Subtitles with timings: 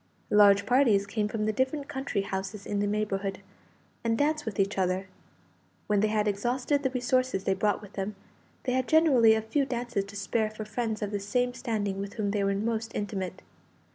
[0.31, 3.39] Large parties came from the different country houses in the neighbourhood,
[4.03, 5.05] and danced with each other.
[5.85, 8.15] When they had exhausted the resources they brought with them,
[8.63, 12.13] they had generally a few dances to spare for friends of the same standing with
[12.15, 13.43] whom they were most intimate.